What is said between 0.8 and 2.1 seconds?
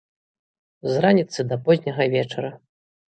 З раніцы да позняга